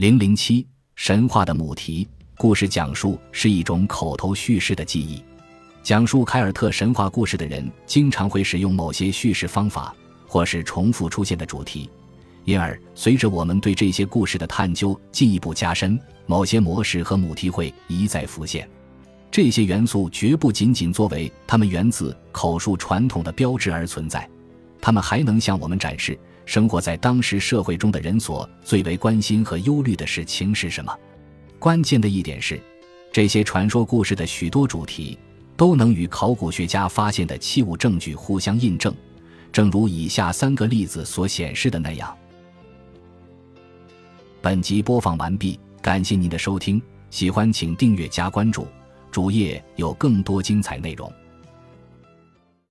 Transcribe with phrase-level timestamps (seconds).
[0.00, 2.08] 零零七神话的母题，
[2.38, 5.22] 故事讲述是一种口头叙事的记忆。
[5.82, 9.94] 讲述凯尔特神话故事的人经常会使用某些叙事方法，
[10.26, 11.90] 或是重复出现的主题。
[12.46, 18.66] 因而，随着我们对这些故事的探究进一步加深，某些模式和母题会一再浮现。
[19.30, 24.26] 这些元素绝不仅仅作为他们源自口述传统的标志而存在，
[24.80, 26.18] 他们还能向我们展示
[26.50, 30.92] 生活在当时社会中的人所最为关心和忧虑的事情是什么。
[31.60, 32.60] 关键的一点是，
[33.12, 35.16] 这些传说故事的许多主题。
[35.56, 38.94] 都能与考古学家发现的器物证据互相印证，
[39.52, 42.16] 正如以下三个例子所显示的那样。
[44.40, 48.66] 本集播放完毕，感谢您的收听，喜欢请订阅加关注，
[49.10, 51.12] 主页有更多精彩内容。